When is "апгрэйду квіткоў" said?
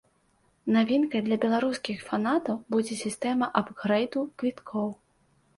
3.63-4.87